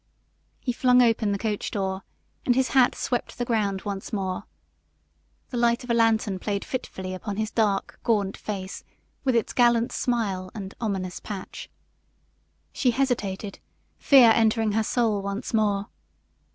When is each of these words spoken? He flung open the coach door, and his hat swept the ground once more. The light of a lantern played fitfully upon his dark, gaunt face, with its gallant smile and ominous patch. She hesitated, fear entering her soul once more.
He 0.59 0.73
flung 0.73 0.99
open 1.03 1.31
the 1.31 1.37
coach 1.37 1.69
door, 1.69 2.01
and 2.43 2.55
his 2.55 2.69
hat 2.69 2.95
swept 2.95 3.37
the 3.37 3.45
ground 3.45 3.83
once 3.83 4.11
more. 4.11 4.45
The 5.51 5.57
light 5.57 5.83
of 5.83 5.91
a 5.91 5.93
lantern 5.93 6.39
played 6.39 6.65
fitfully 6.65 7.13
upon 7.13 7.37
his 7.37 7.51
dark, 7.51 7.99
gaunt 8.01 8.35
face, 8.35 8.83
with 9.23 9.35
its 9.35 9.53
gallant 9.53 9.91
smile 9.91 10.49
and 10.55 10.73
ominous 10.81 11.19
patch. 11.19 11.69
She 12.73 12.89
hesitated, 12.89 13.59
fear 13.99 14.31
entering 14.31 14.71
her 14.71 14.81
soul 14.83 15.21
once 15.21 15.53
more. 15.53 15.89